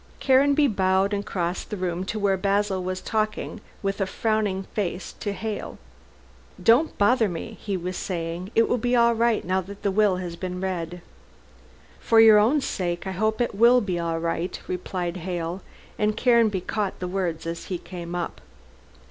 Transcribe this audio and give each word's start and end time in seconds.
Caranby 0.19 0.65
bowed 0.67 1.13
and 1.13 1.23
crossed 1.23 1.69
the 1.69 1.77
room 1.77 2.03
to 2.05 2.17
where 2.17 2.35
Basil 2.35 2.83
was 2.83 3.01
talking 3.01 3.61
with 3.83 4.01
a 4.01 4.07
frowning 4.07 4.63
face 4.73 5.13
to 5.19 5.31
Hale. 5.31 5.77
"Don't 6.63 6.97
bother 6.97 7.29
me," 7.29 7.59
he 7.61 7.77
was 7.77 7.97
saying, 7.97 8.49
"it 8.55 8.67
will 8.67 8.79
be 8.79 8.95
all 8.95 9.13
right 9.13 9.45
now 9.45 9.61
that 9.61 9.83
the 9.83 9.91
will 9.91 10.15
has 10.15 10.35
been 10.35 10.59
read." 10.59 11.03
"For 11.99 12.19
your 12.19 12.39
own 12.39 12.61
sake 12.61 13.05
I 13.05 13.11
hope 13.11 13.39
it 13.41 13.53
will 13.53 13.79
be 13.79 13.99
all 13.99 14.19
right," 14.19 14.59
replied 14.67 15.17
Hale, 15.17 15.61
and 15.99 16.17
Caranby 16.17 16.61
caught 16.61 16.97
the 16.99 17.07
words 17.07 17.45
as 17.45 17.65
he 17.65 17.77
came 17.77 18.15
up. 18.15 18.41